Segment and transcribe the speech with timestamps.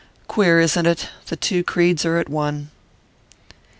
[0.27, 1.09] Queer, isn't it?
[1.27, 2.71] The two creeds are at one."